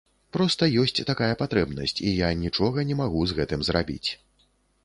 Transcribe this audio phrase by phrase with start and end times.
[0.35, 4.09] Проста ёсць такая патрэбнасць, і я нічога не магу з гэтым зрабіць.